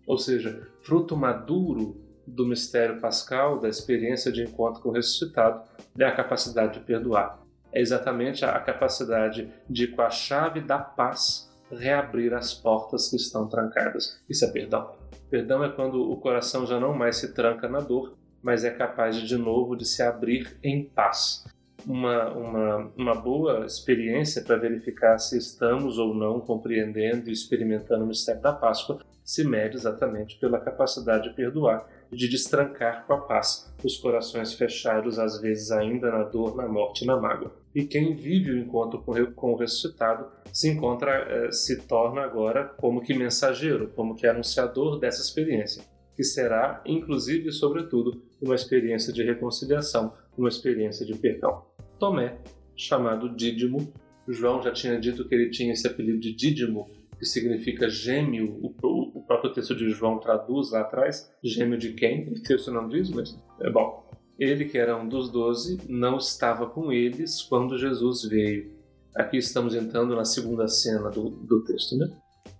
Ou 0.06 0.16
seja, 0.18 0.68
fruto 0.82 1.16
maduro 1.16 2.00
do 2.26 2.46
mistério 2.46 3.00
pascal, 3.00 3.60
da 3.60 3.68
experiência 3.68 4.32
de 4.32 4.42
encontro 4.42 4.82
com 4.82 4.88
o 4.88 4.92
ressuscitado, 4.92 5.62
é 5.98 6.04
a 6.04 6.14
capacidade 6.14 6.78
de 6.78 6.84
perdoar. 6.84 7.40
É 7.72 7.80
exatamente 7.80 8.44
a 8.44 8.58
capacidade 8.60 9.52
de, 9.68 9.88
com 9.88 10.02
a 10.02 10.10
chave 10.10 10.60
da 10.60 10.78
paz, 10.78 11.50
reabrir 11.70 12.32
as 12.32 12.54
portas 12.54 13.08
que 13.08 13.16
estão 13.16 13.48
trancadas. 13.48 14.20
Isso 14.28 14.44
é 14.44 14.50
perdão. 14.50 14.92
Perdão 15.28 15.64
é 15.64 15.68
quando 15.68 16.10
o 16.10 16.16
coração 16.16 16.66
já 16.66 16.78
não 16.78 16.94
mais 16.94 17.16
se 17.16 17.34
tranca 17.34 17.68
na 17.68 17.80
dor, 17.80 18.16
mas 18.42 18.64
é 18.64 18.70
capaz 18.70 19.16
de, 19.16 19.26
de 19.26 19.36
novo 19.36 19.76
de 19.76 19.84
se 19.84 20.02
abrir 20.02 20.56
em 20.62 20.84
paz. 20.84 21.44
Uma, 21.84 22.30
uma, 22.30 22.92
uma 22.96 23.14
boa 23.14 23.64
experiência 23.64 24.42
para 24.42 24.56
verificar 24.56 25.18
se 25.18 25.36
estamos 25.36 25.98
ou 25.98 26.14
não 26.14 26.40
compreendendo 26.40 27.28
e 27.28 27.32
experimentando 27.32 28.04
o 28.04 28.08
mistério 28.08 28.40
da 28.40 28.52
Páscoa 28.52 29.00
se 29.26 29.44
mede 29.44 29.76
exatamente 29.76 30.38
pela 30.38 30.60
capacidade 30.60 31.28
de 31.28 31.34
perdoar 31.34 31.86
e 32.12 32.16
de 32.16 32.28
destrancar 32.28 33.04
com 33.06 33.14
a 33.14 33.20
paz 33.20 33.74
os 33.84 33.96
corações 33.96 34.54
fechados, 34.54 35.18
às 35.18 35.40
vezes 35.40 35.72
ainda 35.72 36.10
na 36.10 36.22
dor, 36.22 36.56
na 36.56 36.68
morte 36.68 37.02
e 37.02 37.06
na 37.06 37.20
mágoa. 37.20 37.52
E 37.74 37.84
quem 37.84 38.14
vive 38.14 38.52
o 38.52 38.58
encontro 38.58 39.02
com 39.34 39.52
o 39.52 39.56
ressuscitado 39.56 40.28
se 40.52 40.70
encontra, 40.70 41.26
eh, 41.28 41.52
se 41.52 41.82
torna 41.82 42.22
agora 42.22 42.64
como 42.64 43.02
que 43.02 43.12
mensageiro, 43.12 43.92
como 43.96 44.14
que 44.14 44.26
anunciador 44.26 44.98
dessa 45.00 45.20
experiência 45.20 45.82
que 46.16 46.24
será, 46.24 46.82
inclusive 46.86 47.50
e 47.50 47.52
sobretudo, 47.52 48.22
uma 48.40 48.54
experiência 48.54 49.12
de 49.12 49.22
reconciliação, 49.22 50.14
uma 50.36 50.48
experiência 50.48 51.04
de 51.04 51.14
perdão. 51.14 51.66
Tomé, 51.98 52.38
chamado 52.74 53.28
Dídimo, 53.28 53.92
João 54.26 54.62
já 54.62 54.72
tinha 54.72 54.98
dito 54.98 55.28
que 55.28 55.34
ele 55.34 55.50
tinha 55.50 55.72
esse 55.72 55.86
apelido 55.86 56.18
de 56.18 56.34
Dídimo, 56.34 56.90
que 57.18 57.24
significa 57.24 57.88
gêmeo, 57.88 58.58
o, 58.62 59.22
próprio 59.26 59.52
texto 59.52 59.74
de 59.74 59.90
João 59.90 60.18
traduz 60.18 60.70
lá 60.70 60.80
atrás, 60.82 61.30
gêmeo 61.42 61.78
de 61.78 61.92
quem? 61.92 62.28
O 62.28 62.42
texto 62.42 62.70
não 62.70 62.88
diz, 62.88 63.10
mas 63.10 63.38
é 63.60 63.70
bom. 63.70 64.06
Ele, 64.38 64.66
que 64.66 64.76
era 64.78 64.96
um 64.96 65.08
dos 65.08 65.30
doze, 65.30 65.78
não 65.88 66.18
estava 66.18 66.66
com 66.68 66.92
eles 66.92 67.42
quando 67.42 67.78
Jesus 67.78 68.24
veio. 68.24 68.74
Aqui 69.14 69.38
estamos 69.38 69.74
entrando 69.74 70.14
na 70.14 70.24
segunda 70.24 70.68
cena 70.68 71.10
do, 71.10 71.30
do 71.30 71.64
texto, 71.64 71.96
né? 71.96 72.10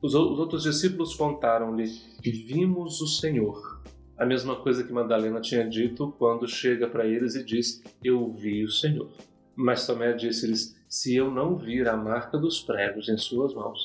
Os, 0.03 0.14
os 0.14 0.38
outros 0.38 0.62
discípulos 0.62 1.14
contaram-lhe 1.14 1.87
vimos 2.23 3.00
o 3.00 3.06
Senhor. 3.06 3.82
A 4.19 4.25
mesma 4.25 4.56
coisa 4.56 4.82
que 4.82 4.93
Madalena 4.93 5.40
tinha 5.40 5.69
dito 5.69 6.14
quando 6.19 6.49
chega 6.49 6.88
para 6.88 7.07
eles 7.07 7.35
e 7.35 7.45
diz: 7.45 7.83
Eu 8.02 8.33
vi 8.33 8.64
o 8.64 8.71
Senhor. 8.71 9.11
Mas 9.54 9.87
Tomé 9.87 10.14
disse-lhes: 10.14 10.75
Se 10.88 11.14
eu 11.14 11.31
não 11.31 11.57
vir 11.57 11.87
a 11.88 11.97
marca 11.97 12.38
dos 12.38 12.61
pregos 12.61 13.09
em 13.09 13.19
suas 13.19 13.54
mãos, 13.54 13.78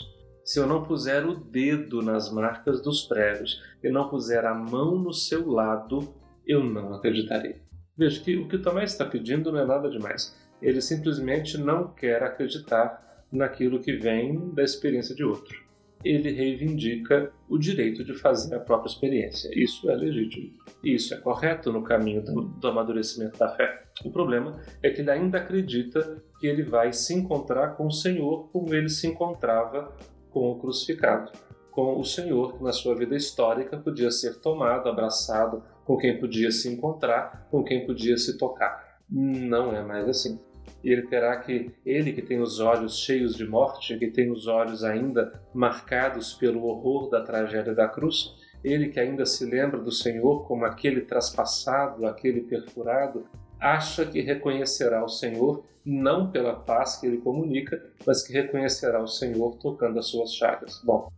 se 0.51 0.59
eu 0.59 0.67
não 0.67 0.83
puser 0.83 1.25
o 1.25 1.33
dedo 1.33 2.01
nas 2.01 2.29
marcas 2.29 2.81
dos 2.81 3.03
pregos 3.03 3.63
e 3.81 3.89
não 3.89 4.09
puser 4.09 4.43
a 4.43 4.53
mão 4.53 4.99
no 4.99 5.13
seu 5.13 5.49
lado, 5.49 6.13
eu 6.45 6.61
não 6.61 6.93
acreditarei. 6.93 7.61
Veja 7.97 8.21
que 8.21 8.35
o 8.35 8.49
que 8.49 8.57
Tomé 8.57 8.83
está 8.83 9.05
pedindo 9.05 9.49
não 9.49 9.61
é 9.61 9.65
nada 9.65 9.89
demais. 9.89 10.37
Ele 10.61 10.81
simplesmente 10.81 11.57
não 11.57 11.93
quer 11.93 12.21
acreditar 12.21 13.25
naquilo 13.31 13.79
que 13.79 13.93
vem 13.93 14.53
da 14.53 14.61
experiência 14.61 15.15
de 15.15 15.23
outro 15.23 15.71
ele 16.03 16.31
reivindica 16.31 17.31
o 17.47 17.57
direito 17.57 18.03
de 18.03 18.13
fazer 18.13 18.55
a 18.55 18.59
própria 18.59 18.89
experiência. 18.89 19.51
Isso 19.53 19.89
é 19.89 19.95
legítimo. 19.95 20.51
Isso 20.83 21.13
é 21.13 21.17
correto 21.17 21.71
no 21.71 21.83
caminho 21.83 22.23
do, 22.23 22.41
do, 22.41 22.67
amadurecimento 22.67 23.37
da 23.37 23.49
fé. 23.49 23.83
O 24.03 24.11
problema 24.11 24.59
é 24.81 24.89
que 24.89 25.01
ele 25.01 25.11
ainda 25.11 25.37
acredita 25.37 26.23
que 26.39 26.47
ele 26.47 26.63
vai 26.63 26.91
se 26.91 27.13
encontrar 27.13 27.75
com 27.75 27.85
o 27.85 27.91
Senhor 27.91 28.49
como 28.51 28.73
ele 28.73 28.89
se 28.89 29.07
encontrava 29.07 29.95
com 30.31 30.51
o 30.51 30.59
crucificado. 30.59 31.31
Com 31.71 31.99
o 31.99 32.03
Senhor 32.03 32.57
que 32.57 32.63
na 32.63 32.73
sua 32.73 32.95
vida 32.95 33.15
histórica 33.15 33.77
podia 33.77 34.11
ser 34.11 34.39
tomado, 34.41 34.89
abraçado, 34.89 35.63
com 35.85 35.97
quem 35.97 36.19
podia 36.19 36.51
se 36.51 36.67
encontrar, 36.67 37.47
com 37.49 37.63
quem 37.63 37.85
podia 37.85 38.17
se 38.17 38.37
tocar. 38.37 38.99
Não 39.09 39.75
é 39.75 39.83
mais 39.83 40.07
assim 40.07 40.39
e 40.83 40.91
ele 40.91 41.03
terá 41.03 41.37
que, 41.37 41.71
ele 41.85 42.11
que 42.11 42.21
tem 42.21 42.41
os 42.41 42.59
olhos 42.59 42.97
cheios 42.99 43.35
de 43.35 43.47
morte, 43.47 43.97
que 43.97 44.07
tem 44.07 44.31
os 44.31 44.47
olhos 44.47 44.83
ainda 44.83 45.41
marcados 45.53 46.33
pelo 46.33 46.63
horror 46.65 47.09
da 47.09 47.21
tragédia 47.21 47.73
da 47.73 47.87
cruz, 47.87 48.35
ele 48.63 48.89
que 48.89 48.99
ainda 48.99 49.25
se 49.25 49.45
lembra 49.45 49.79
do 49.79 49.91
Senhor 49.91 50.47
como 50.47 50.65
aquele 50.65 51.01
traspassado, 51.01 52.05
aquele 52.05 52.41
perfurado, 52.41 53.25
acha 53.61 54.05
que 54.05 54.19
reconhecerá 54.21 55.03
o 55.03 55.07
Senhor 55.07 55.63
não 55.85 56.31
pela 56.31 56.55
paz 56.55 56.97
que 56.97 57.05
ele 57.05 57.17
comunica, 57.17 57.81
mas 58.05 58.23
que 58.23 58.33
reconhecerá 58.33 59.01
o 59.01 59.07
Senhor 59.07 59.55
tocando 59.57 59.99
as 59.99 60.07
suas 60.07 60.33
chagas. 60.33 60.81
Bom, 60.83 61.11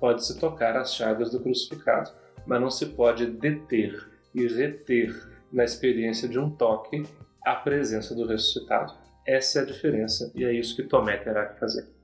pode-se 0.00 0.38
tocar 0.38 0.76
as 0.76 0.94
chagas 0.94 1.30
do 1.30 1.40
crucificado, 1.40 2.10
mas 2.46 2.60
não 2.60 2.70
se 2.70 2.86
pode 2.86 3.26
deter 3.26 4.08
e 4.34 4.46
reter 4.46 5.12
na 5.52 5.64
experiência 5.64 6.28
de 6.28 6.38
um 6.38 6.50
toque 6.50 7.02
a 7.44 7.54
presença 7.56 8.14
do 8.14 8.26
ressuscitado. 8.26 8.94
Essa 9.26 9.60
é 9.60 9.62
a 9.62 9.66
diferença 9.66 10.32
e 10.34 10.44
é 10.44 10.52
isso 10.52 10.76
que 10.76 10.82
Tomé 10.82 11.16
terá 11.16 11.46
que 11.46 11.60
fazer. 11.60 11.97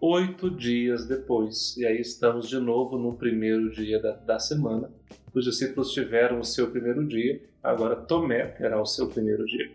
Oito 0.00 0.48
dias 0.48 1.06
depois, 1.06 1.76
e 1.76 1.84
aí 1.84 2.00
estamos 2.00 2.48
de 2.48 2.60
novo 2.60 2.96
no 2.96 3.14
primeiro 3.14 3.68
dia 3.72 4.00
da, 4.00 4.12
da 4.12 4.38
semana, 4.38 4.88
os 5.34 5.44
discípulos 5.44 5.92
tiveram 5.92 6.38
o 6.38 6.44
seu 6.44 6.70
primeiro 6.70 7.04
dia, 7.04 7.42
agora 7.60 7.96
Tomé 7.96 8.46
terá 8.46 8.80
o 8.80 8.86
seu 8.86 9.08
primeiro 9.08 9.44
dia. 9.44 9.72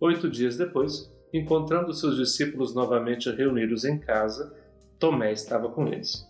Oito 0.00 0.26
dias 0.30 0.56
depois, 0.56 1.12
encontrando 1.34 1.92
seus 1.92 2.16
discípulos 2.16 2.74
novamente 2.74 3.30
reunidos 3.30 3.84
em 3.84 3.98
casa, 3.98 4.56
Tomé 4.98 5.32
estava 5.32 5.68
com 5.68 5.86
eles. 5.86 6.26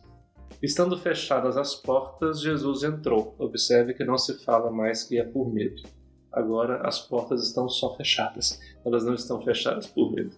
Estando 0.60 0.98
fechadas 0.98 1.56
as 1.56 1.76
portas, 1.76 2.40
Jesus 2.40 2.82
entrou. 2.82 3.36
Observe 3.38 3.94
que 3.94 4.04
não 4.04 4.18
se 4.18 4.36
fala 4.44 4.68
mais 4.68 5.04
que 5.04 5.16
é 5.16 5.22
por 5.22 5.48
medo. 5.48 5.80
Agora 6.32 6.84
as 6.84 6.98
portas 6.98 7.46
estão 7.46 7.68
só 7.68 7.96
fechadas, 7.96 8.60
elas 8.84 9.04
não 9.04 9.14
estão 9.14 9.40
fechadas 9.40 9.86
por 9.86 10.12
medo. 10.12 10.34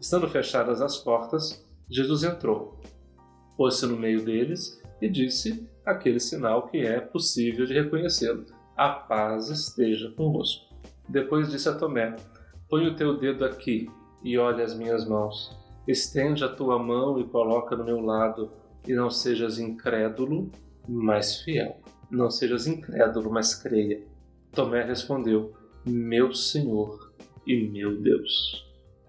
Estando 0.00 0.28
fechadas 0.28 0.80
as 0.80 0.98
portas, 0.98 1.66
Jesus 1.90 2.22
entrou, 2.22 2.80
pôs-se 3.56 3.86
no 3.86 3.96
meio 3.96 4.24
deles 4.24 4.80
e 5.00 5.08
disse 5.08 5.66
aquele 5.84 6.20
sinal 6.20 6.66
que 6.66 6.78
é 6.78 7.00
possível 7.00 7.64
de 7.64 7.74
reconhecê-lo: 7.74 8.44
A 8.76 8.90
paz 8.90 9.48
esteja 9.48 10.10
convosco. 10.10 10.68
Depois 11.08 11.50
disse 11.50 11.68
a 11.68 11.74
Tomé: 11.74 12.14
Põe 12.68 12.86
o 12.86 12.94
teu 12.94 13.16
dedo 13.16 13.44
aqui 13.44 13.88
e 14.22 14.36
olha 14.36 14.64
as 14.64 14.76
minhas 14.76 15.08
mãos. 15.08 15.56
Estende 15.86 16.44
a 16.44 16.48
tua 16.48 16.78
mão 16.78 17.18
e 17.18 17.24
coloca 17.24 17.74
no 17.74 17.84
meu 17.84 18.00
lado 18.00 18.52
e 18.86 18.92
não 18.92 19.10
sejas 19.10 19.58
incrédulo, 19.58 20.50
mas 20.86 21.40
fiel. 21.40 21.80
Não 22.10 22.30
sejas 22.30 22.66
incrédulo, 22.66 23.30
mas 23.30 23.54
creia. 23.54 24.02
Tomé 24.52 24.84
respondeu: 24.84 25.54
Meu 25.86 26.34
Senhor 26.34 27.14
e 27.46 27.68
meu 27.68 28.00
Deus. 28.00 28.66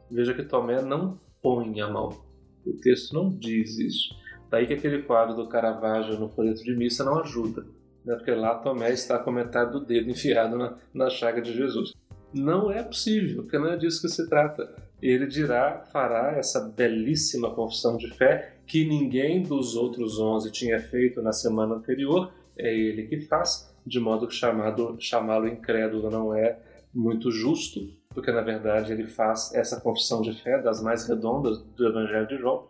Veja 0.10 0.34
que 0.34 0.44
Tomé 0.44 0.82
não 0.82 1.20
põe 1.42 1.82
a 1.82 1.90
mão. 1.90 2.29
O 2.66 2.74
texto 2.74 3.14
não 3.14 3.30
diz 3.30 3.78
isso. 3.78 4.16
Daí 4.50 4.66
que 4.66 4.74
aquele 4.74 5.04
quadro 5.04 5.36
do 5.36 5.48
Caravaggio 5.48 6.20
no 6.20 6.30
folheto 6.30 6.64
de 6.64 6.76
missa 6.76 7.04
não 7.04 7.20
ajuda, 7.20 7.66
né? 8.04 8.16
porque 8.16 8.32
lá 8.32 8.56
Tomé 8.56 8.92
está 8.92 9.20
com 9.20 9.32
metade 9.32 9.72
do 9.72 9.86
dedo 9.86 10.10
enfiado 10.10 10.58
na, 10.58 10.78
na 10.94 11.10
chaga 11.10 11.42
de 11.42 11.54
Jesus. 11.54 11.94
Não 12.34 12.72
é 12.72 12.84
possível, 12.84 13.44
porque 13.44 13.58
não 13.58 13.68
é 13.68 13.78
disso 13.78 14.02
que 14.02 14.10
se 14.10 14.28
trata. 14.28 14.70
Ele 15.02 15.28
dirá, 15.28 15.84
fará 15.92 16.34
essa 16.38 16.60
belíssima 16.60 17.54
confissão 17.54 17.96
de 17.98 18.10
fé 18.16 18.58
que 18.66 18.86
ninguém 18.86 19.42
dos 19.42 19.76
outros 19.76 20.20
onze 20.20 20.52
tinha 20.52 20.80
feito 20.80 21.22
na 21.22 21.32
semana 21.32 21.76
anterior, 21.76 22.32
é 22.58 22.76
ele 22.76 23.08
que 23.08 23.22
faz, 23.22 23.74
de 23.86 24.00
modo 24.00 24.28
que 24.28 24.36
chamá-lo 24.36 25.48
incrédulo 25.48 26.12
não 26.12 26.36
é 26.36 26.60
muito 26.94 27.32
justo, 27.32 27.80
porque 28.20 28.34
na 28.34 28.42
verdade 28.42 28.92
ele 28.92 29.08
faz 29.08 29.54
essa 29.56 29.80
confissão 29.80 30.22
de 30.22 30.34
fé 30.44 30.62
das 30.62 30.84
mais 30.84 31.08
redondas 31.08 31.58
do 31.58 31.88
Evangelho 31.88 32.28
de 32.28 32.38
João 32.38 32.68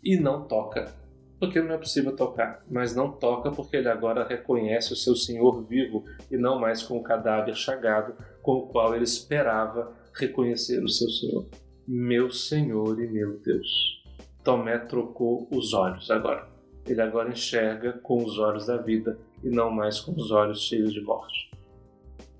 e 0.00 0.16
não 0.16 0.46
toca, 0.46 0.94
porque 1.40 1.60
não 1.60 1.74
é 1.74 1.78
possível 1.78 2.14
tocar, 2.14 2.64
mas 2.70 2.94
não 2.94 3.10
toca 3.10 3.50
porque 3.50 3.76
ele 3.76 3.88
agora 3.88 4.24
reconhece 4.24 4.92
o 4.92 4.96
seu 4.96 5.16
Senhor 5.16 5.64
vivo 5.64 6.04
e 6.30 6.36
não 6.36 6.60
mais 6.60 6.80
com 6.84 6.96
o 6.96 7.02
cadáver 7.02 7.56
chagado 7.56 8.14
com 8.40 8.52
o 8.52 8.68
qual 8.68 8.94
ele 8.94 9.02
esperava 9.02 9.92
reconhecer 10.14 10.80
o 10.84 10.88
seu 10.88 11.10
Senhor. 11.10 11.48
Meu 11.88 12.30
Senhor 12.30 13.02
e 13.02 13.08
meu 13.08 13.40
Deus. 13.40 14.00
Tomé 14.44 14.78
trocou 14.78 15.48
os 15.50 15.74
olhos 15.74 16.08
agora. 16.08 16.48
Ele 16.86 17.00
agora 17.00 17.30
enxerga 17.30 17.94
com 17.94 18.22
os 18.22 18.38
olhos 18.38 18.66
da 18.66 18.76
vida 18.76 19.18
e 19.42 19.48
não 19.48 19.72
mais 19.72 19.98
com 19.98 20.12
os 20.12 20.30
olhos 20.30 20.62
cheios 20.62 20.92
de 20.92 21.00
morte. 21.00 21.50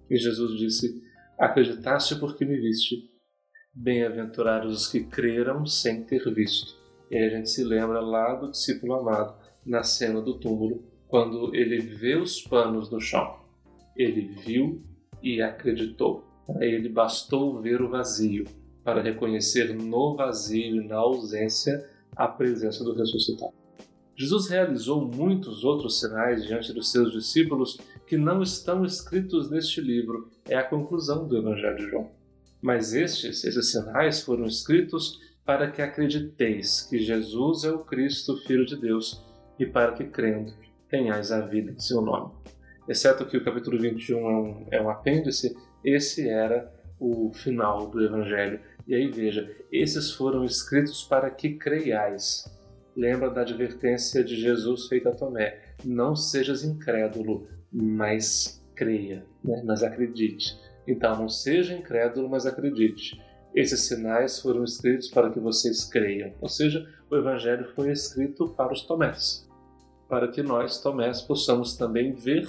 E 0.09 0.17
Jesus 0.17 0.57
disse: 0.57 1.03
Acreditaste 1.45 2.17
porque 2.17 2.43
me 2.43 2.59
viste. 2.59 3.11
Bem-aventurados 3.75 4.81
os 4.81 4.89
que 4.89 5.05
creram 5.05 5.67
sem 5.67 6.03
ter 6.03 6.25
visto. 6.33 6.75
E 7.11 7.19
aí 7.19 7.25
a 7.27 7.29
gente 7.37 7.51
se 7.51 7.63
lembra 7.63 8.01
lá 8.01 8.35
do 8.35 8.51
discípulo 8.51 8.95
amado, 8.95 9.35
na 9.67 9.83
cena 9.83 10.23
do 10.23 10.39
túmulo, 10.41 10.83
quando 11.07 11.55
ele 11.55 11.81
vê 11.81 12.17
os 12.17 12.41
panos 12.41 12.91
no 12.91 12.99
chão. 12.99 13.41
Ele 13.95 14.23
viu 14.43 14.83
e 15.23 15.43
acreditou. 15.43 16.25
Para 16.47 16.65
ele 16.65 16.89
bastou 16.89 17.61
ver 17.61 17.83
o 17.83 17.91
vazio, 17.91 18.47
para 18.83 19.03
reconhecer 19.03 19.75
no 19.75 20.17
vazio 20.17 20.77
e 20.77 20.89
na 20.89 20.97
ausência 20.97 21.87
a 22.17 22.27
presença 22.27 22.83
do 22.83 22.95
ressuscitado. 22.95 23.53
Jesus 24.17 24.49
realizou 24.49 25.05
muitos 25.05 25.65
outros 25.65 26.01
sinais 26.01 26.45
diante 26.45 26.73
dos 26.73 26.91
seus 26.91 27.13
discípulos 27.13 27.79
que 28.07 28.17
não 28.17 28.43
estão 28.43 28.85
escritos 28.85 29.51
neste 29.51 29.81
livro, 29.81 30.31
é 30.49 30.57
a 30.57 30.63
conclusão 30.63 31.27
do 31.27 31.37
Evangelho 31.37 31.77
de 31.77 31.91
João. 31.91 32.11
Mas 32.63 32.95
estes, 32.95 33.45
esses 33.45 33.71
sinais 33.71 34.21
foram 34.21 34.47
escritos 34.47 35.21
para 35.45 35.71
que 35.71 35.83
acrediteis 35.83 36.83
que 36.83 36.99
Jesus 36.99 37.65
é 37.65 37.71
o 37.71 37.81
Cristo, 37.81 38.37
Filho 38.47 38.65
de 38.65 38.77
Deus, 38.77 39.23
e 39.59 39.67
para 39.67 39.93
que, 39.93 40.05
crendo, 40.05 40.53
tenhais 40.89 41.31
a 41.31 41.41
vida 41.41 41.73
em 41.73 41.79
seu 41.79 42.01
nome. 42.01 42.33
Exceto 42.89 43.27
que 43.27 43.37
o 43.37 43.45
capítulo 43.45 43.79
21 43.79 44.19
é 44.19 44.37
um, 44.37 44.67
é 44.71 44.83
um 44.83 44.89
apêndice, 44.89 45.57
esse 45.85 46.29
era 46.29 46.73
o 46.99 47.33
final 47.35 47.89
do 47.89 48.03
Evangelho 48.03 48.61
e 48.87 48.95
aí 48.95 49.11
veja, 49.11 49.51
esses 49.73 50.13
foram 50.13 50.45
escritos 50.45 51.03
para 51.05 51.31
que 51.31 51.55
creiais. 51.55 52.45
Lembra 52.97 53.31
da 53.31 53.41
advertência 53.41 54.23
de 54.23 54.37
Jesus 54.37 54.87
feita 54.87 55.11
a 55.11 55.15
Tomé: 55.15 55.61
não 55.85 56.15
sejas 56.15 56.65
incrédulo, 56.65 57.49
mas 57.73 58.65
creia, 58.75 59.25
né? 59.43 59.63
mas 59.65 59.83
acredite. 59.83 60.59
Então, 60.87 61.17
não 61.17 61.29
seja 61.29 61.75
incrédulo, 61.75 62.29
mas 62.29 62.47
acredite. 62.47 63.21
Esses 63.55 63.83
sinais 63.83 64.41
foram 64.41 64.65
escritos 64.65 65.09
para 65.09 65.31
que 65.31 65.39
vocês 65.39 65.85
creiam. 65.85 66.33
Ou 66.41 66.49
seja, 66.49 66.87
o 67.11 67.17
Evangelho 67.17 67.73
foi 67.75 67.91
escrito 67.91 68.49
para 68.49 68.73
os 68.73 68.83
Tomés, 68.83 69.49
para 70.09 70.29
que 70.29 70.43
nós, 70.43 70.83
Tomés, 70.83 71.23
possamos 71.23 71.77
também 71.77 72.13
ver 72.13 72.49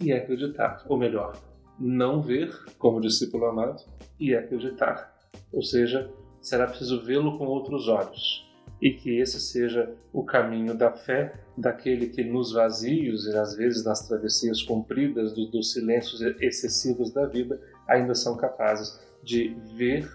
e 0.00 0.12
acreditar. 0.12 0.84
Ou 0.88 0.98
melhor, 0.98 1.40
não 1.78 2.20
ver 2.20 2.52
como 2.76 3.00
discípulo 3.00 3.46
amado 3.46 3.82
e 4.18 4.34
acreditar 4.34 5.12
ou 5.52 5.62
seja, 5.62 6.10
será 6.40 6.66
preciso 6.66 7.02
vê-lo 7.02 7.38
com 7.38 7.46
outros 7.46 7.88
olhos. 7.88 8.50
E 8.82 8.90
que 8.90 9.18
esse 9.18 9.40
seja 9.40 9.94
o 10.12 10.24
caminho 10.24 10.74
da 10.74 10.90
fé 10.90 11.34
daquele 11.56 12.08
que 12.08 12.24
nos 12.24 12.52
vazios 12.52 13.26
e 13.26 13.36
às 13.36 13.54
vezes 13.56 13.84
nas 13.84 14.06
travessias 14.08 14.60
compridas 14.62 15.32
do, 15.32 15.46
dos 15.46 15.72
silêncios 15.72 16.20
excessivos 16.40 17.12
da 17.12 17.26
vida 17.26 17.60
ainda 17.88 18.14
são 18.14 18.36
capazes 18.36 19.00
de 19.22 19.56
ver 19.76 20.10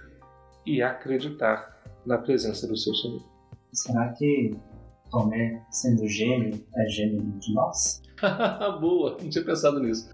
e 0.66 0.82
acreditar 0.82 1.82
na 2.06 2.18
presença 2.18 2.68
do 2.68 2.76
seu 2.76 2.94
Senhor. 2.94 3.24
Será 3.72 4.10
que 4.10 4.52
Tomé, 5.10 5.64
sendo 5.72 6.06
gêmeo, 6.08 6.62
é 6.76 6.90
gêmeo 6.90 7.22
de 7.40 7.54
nós? 7.54 8.02
Boa, 8.82 9.18
não 9.22 9.30
tinha 9.30 9.46
pensado 9.46 9.80
nisso. 9.80 10.10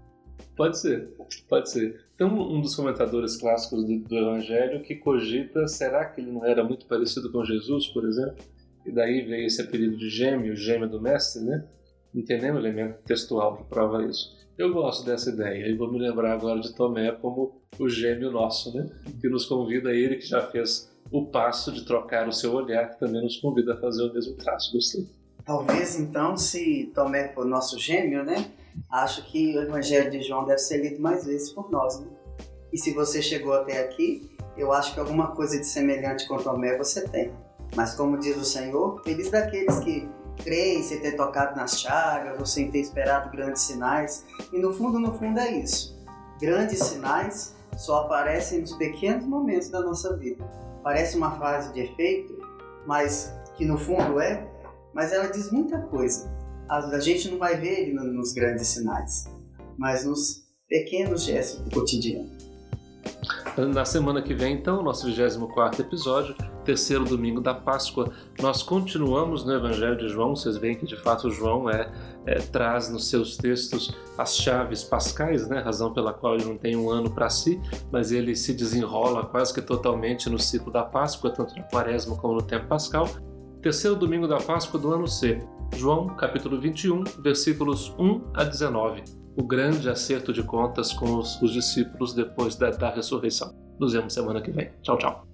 Pode 0.56 0.78
ser, 0.78 1.08
pode 1.48 1.70
ser. 1.70 2.00
Tem 2.16 2.26
um, 2.26 2.60
dos 2.60 2.76
comentadores 2.76 3.36
clássicos 3.36 3.84
do, 3.84 3.98
do, 3.98 4.16
Evangelho 4.16 4.82
que 4.82 4.94
cogita: 4.94 5.66
será 5.66 6.04
que 6.04 6.20
ele 6.20 6.30
não 6.30 6.44
era 6.44 6.62
muito 6.62 6.86
parecido 6.86 7.30
com 7.32 7.44
Jesus, 7.44 7.88
por 7.88 8.04
exemplo? 8.06 8.36
E 8.86 8.92
daí 8.92 9.22
veio 9.22 9.46
esse 9.46 9.60
apelido 9.60 9.96
de 9.96 10.08
gêmeo, 10.08 10.54
gêmeo 10.54 10.88
do 10.88 11.00
mestre, 11.00 11.42
né? 11.42 11.64
Tem 12.26 12.40
nenhum 12.40 12.58
elemento 12.58 13.02
textual 13.04 13.56
que 13.56 13.64
prova 13.64 14.04
isso. 14.04 14.36
Eu 14.56 14.72
gosto 14.72 15.04
dessa 15.04 15.30
ideia 15.30 15.66
e 15.66 15.74
vou 15.74 15.90
me 15.90 15.98
lembrar 15.98 16.32
agora 16.32 16.60
de 16.60 16.72
Tomé 16.72 17.10
como 17.10 17.60
o 17.76 17.88
gêmeo 17.88 18.30
nosso, 18.30 18.72
né? 18.76 18.88
Que 19.20 19.28
nos 19.28 19.46
convida, 19.46 19.92
ele 19.92 20.16
que 20.16 20.26
já 20.26 20.46
fez 20.46 20.88
o 21.10 21.26
passo 21.26 21.72
de 21.72 21.84
trocar 21.84 22.28
o 22.28 22.32
seu 22.32 22.52
olhar, 22.52 22.90
que 22.90 23.00
também 23.00 23.22
nos 23.22 23.38
convida 23.38 23.74
a 23.74 23.76
fazer 23.76 24.04
o 24.04 24.12
mesmo 24.12 24.36
traço. 24.36 24.72
Gostei. 24.72 25.08
Talvez 25.44 25.98
então, 25.98 26.36
se 26.36 26.92
Tomé 26.94 27.28
for 27.32 27.44
nosso 27.44 27.78
gêmeo, 27.78 28.24
né? 28.24 28.48
Acho 28.90 29.24
que 29.30 29.56
o 29.56 29.62
Evangelho 29.62 30.10
de 30.10 30.22
João 30.22 30.44
deve 30.44 30.58
ser 30.58 30.78
lido 30.78 31.00
mais 31.00 31.24
vezes 31.24 31.50
por 31.50 31.70
nós. 31.70 32.00
Né? 32.00 32.06
E 32.72 32.78
se 32.78 32.92
você 32.92 33.20
chegou 33.20 33.52
até 33.52 33.80
aqui, 33.80 34.30
eu 34.56 34.72
acho 34.72 34.94
que 34.94 35.00
alguma 35.00 35.28
coisa 35.32 35.58
de 35.58 35.66
semelhante 35.66 36.28
com 36.28 36.36
Tomé 36.36 36.76
você 36.76 37.06
tem. 37.08 37.32
Mas 37.74 37.94
como 37.94 38.18
diz 38.18 38.36
o 38.36 38.44
Senhor, 38.44 39.02
feliz 39.02 39.30
daqueles 39.30 39.78
que 39.80 40.08
creem 40.42 40.82
sem 40.82 41.00
ter 41.00 41.12
tocado 41.12 41.56
nas 41.56 41.80
chagas 41.80 42.38
ou 42.38 42.46
sem 42.46 42.70
ter 42.70 42.80
esperado 42.80 43.30
grandes 43.30 43.62
sinais. 43.62 44.24
E 44.52 44.58
no 44.58 44.72
fundo, 44.72 44.98
no 44.98 45.16
fundo 45.18 45.38
é 45.40 45.50
isso. 45.52 45.96
Grandes 46.40 46.78
sinais 46.80 47.54
só 47.76 48.02
aparecem 48.02 48.60
nos 48.60 48.72
pequenos 48.72 49.24
momentos 49.24 49.68
da 49.68 49.80
nossa 49.80 50.16
vida. 50.16 50.44
Parece 50.82 51.16
uma 51.16 51.36
frase 51.36 51.72
de 51.72 51.80
efeito, 51.80 52.38
mas 52.86 53.32
que 53.56 53.64
no 53.64 53.78
fundo 53.78 54.20
é, 54.20 54.46
mas 54.92 55.12
ela 55.12 55.28
diz 55.28 55.50
muita 55.50 55.78
coisa 55.78 56.33
a, 56.68 57.00
gente 57.00 57.30
não 57.30 57.38
vai 57.38 57.56
ver 57.56 57.80
ele 57.80 57.92
nos 57.92 58.32
grandes 58.32 58.68
sinais, 58.68 59.30
mas 59.76 60.04
nos 60.04 60.44
pequenos 60.68 61.22
gestos 61.22 61.60
do 61.60 61.70
cotidiano. 61.70 62.30
Na 63.56 63.84
semana 63.84 64.20
que 64.20 64.34
vem, 64.34 64.54
então, 64.54 64.82
nosso 64.82 65.06
24 65.06 65.80
episódio, 65.82 66.34
terceiro 66.64 67.04
domingo 67.04 67.40
da 67.40 67.54
Páscoa, 67.54 68.12
nós 68.40 68.62
continuamos 68.62 69.44
no 69.44 69.52
Evangelho 69.52 69.96
de 69.96 70.08
João. 70.08 70.34
Vocês 70.34 70.56
veem 70.56 70.74
que 70.74 70.86
de 70.86 70.96
fato 70.96 71.30
João 71.30 71.70
é, 71.70 71.92
é 72.26 72.36
traz 72.36 72.88
nos 72.88 73.08
seus 73.08 73.36
textos 73.36 73.94
as 74.18 74.36
chaves 74.36 74.82
pascais, 74.82 75.46
né? 75.46 75.60
razão 75.60 75.92
pela 75.92 76.12
qual 76.12 76.34
ele 76.34 76.46
não 76.46 76.56
tem 76.56 76.74
um 76.74 76.90
ano 76.90 77.10
para 77.10 77.30
si, 77.30 77.60
mas 77.92 78.10
ele 78.10 78.34
se 78.34 78.54
desenrola 78.54 79.26
quase 79.26 79.54
que 79.54 79.62
totalmente 79.62 80.28
no 80.28 80.38
ciclo 80.38 80.72
da 80.72 80.82
Páscoa, 80.82 81.30
tanto 81.30 81.54
na 81.54 81.62
Quaresma 81.64 82.16
como 82.16 82.34
no 82.34 82.42
tempo 82.42 82.66
pascal 82.66 83.08
terceiro 83.64 83.96
domingo 83.96 84.28
da 84.28 84.36
Páscoa 84.36 84.78
do 84.78 84.92
ano 84.92 85.08
C. 85.08 85.38
João, 85.74 86.08
capítulo 86.08 86.58
21, 86.58 87.04
versículos 87.18 87.94
1 87.98 88.20
a 88.32 88.44
19. 88.44 89.04
O 89.36 89.42
grande 89.42 89.88
acerto 89.88 90.32
de 90.32 90.42
contas 90.42 90.92
com 90.92 91.16
os, 91.16 91.40
os 91.42 91.52
discípulos 91.52 92.14
depois 92.14 92.54
da, 92.56 92.70
da 92.70 92.90
ressurreição. 92.90 93.54
Nos 93.78 93.92
vemos 93.92 94.14
semana 94.14 94.40
que 94.40 94.50
vem. 94.50 94.70
Tchau, 94.82 94.96
tchau. 94.96 95.26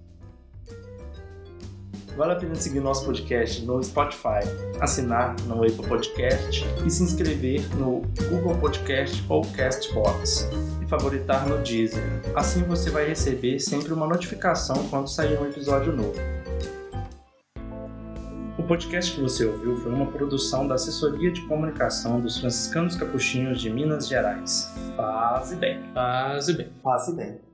Vale 2.17 2.33
a 2.33 2.35
pena 2.35 2.55
seguir 2.55 2.81
nosso 2.81 3.05
podcast 3.05 3.65
no 3.65 3.81
Spotify, 3.81 4.41
assinar 4.81 5.35
no 5.47 5.63
Apple 5.63 5.87
Podcast 5.87 6.65
e 6.85 6.89
se 6.89 7.03
inscrever 7.03 7.61
no 7.77 8.01
Google 8.29 8.57
Podcast 8.57 9.23
ou 9.29 9.43
Castbox 9.55 10.49
e 10.81 10.87
favoritar 10.87 11.47
no 11.47 11.57
Deezer. 11.59 12.03
Assim 12.35 12.63
você 12.63 12.89
vai 12.89 13.07
receber 13.07 13.59
sempre 13.59 13.93
uma 13.93 14.07
notificação 14.07 14.87
quando 14.89 15.07
sair 15.07 15.39
um 15.39 15.45
episódio 15.45 15.95
novo. 15.95 16.40
O 18.71 18.73
podcast 18.73 19.13
que 19.13 19.19
você 19.19 19.45
ouviu 19.45 19.75
foi 19.75 19.91
uma 19.91 20.05
produção 20.05 20.65
da 20.65 20.75
Assessoria 20.75 21.29
de 21.29 21.41
Comunicação 21.41 22.21
dos 22.21 22.37
Franciscanos 22.37 22.95
Capuchinhos 22.95 23.59
de 23.59 23.69
Minas 23.69 24.07
Gerais. 24.07 24.73
Paz 24.95 25.51
e 25.51 25.57
bem. 25.57 25.83
Paz 25.93 26.47
e 26.47 26.53
bem. 26.53 26.69
Passe 26.81 27.13
bem. 27.13 27.50